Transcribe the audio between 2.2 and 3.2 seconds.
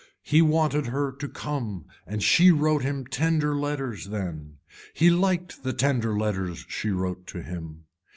she wrote him